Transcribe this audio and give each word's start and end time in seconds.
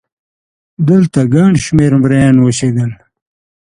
دلته 0.87 1.19
ګڼ 1.33 1.51
شمېر 1.65 1.91
مریان 2.01 2.35
اوسېدل 2.41 2.91